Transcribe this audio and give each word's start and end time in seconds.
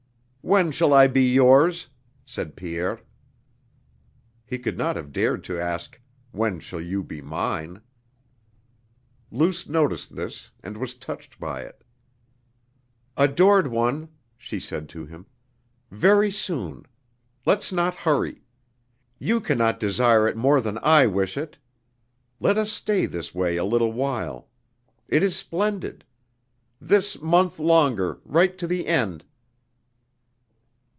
"When 0.43 0.71
shall 0.71 0.91
I 0.91 1.05
be 1.05 1.21
yours?" 1.31 1.89
said 2.25 2.55
Pierre. 2.55 3.01
(He 4.43 4.57
could 4.57 4.75
not 4.75 4.95
have 4.95 5.13
dared 5.13 5.43
to 5.45 5.59
ask: 5.59 6.01
"When 6.31 6.59
shall 6.59 6.81
you 6.81 7.03
be 7.03 7.21
mine?") 7.21 7.81
Luce 9.29 9.69
noticed 9.69 10.15
this 10.15 10.49
and 10.63 10.77
was 10.77 10.95
touched 10.95 11.39
by 11.39 11.61
it. 11.61 11.83
"Adored 13.15 13.67
one," 13.67 14.09
she 14.35 14.59
said 14.59 14.89
to 14.89 15.05
him,"... 15.05 15.27
very 15.91 16.31
soon! 16.31 16.87
Let's 17.45 17.71
not 17.71 17.93
hurry. 17.93 18.41
You 19.19 19.41
can 19.41 19.59
not 19.59 19.79
desire 19.79 20.27
it 20.27 20.35
more 20.35 20.59
than 20.59 20.79
I 20.81 21.05
wish 21.05 21.37
it!... 21.37 21.59
Let 22.39 22.57
us 22.57 22.71
stay 22.71 23.05
this 23.05 23.33
way 23.35 23.57
a 23.57 23.63
little 23.63 23.93
while.... 23.93 24.49
It 25.07 25.21
is 25.21 25.35
splendid!... 25.37 26.03
This 26.81 27.21
month 27.21 27.59
longer, 27.59 28.19
right 28.25 28.57
to 28.57 28.65
the 28.65 28.87
end!..." 28.87 29.23